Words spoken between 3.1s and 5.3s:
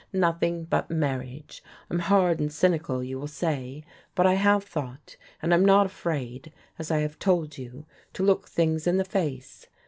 will say, but I have thought,